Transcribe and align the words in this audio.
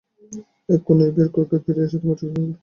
এক্ষুণি 0.69 1.01
ঐ 1.05 1.15
বিয়ের 1.15 1.29
কেকে 1.33 1.57
ফিরে 1.63 1.81
এসে 1.85 1.97
তোমার 1.99 2.17
চুক্তি 2.19 2.33
পুরণ 2.33 2.45
করো! 2.45 2.57